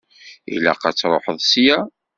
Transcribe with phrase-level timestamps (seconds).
[0.53, 1.77] Ilaq ad truḥeḍ ssya.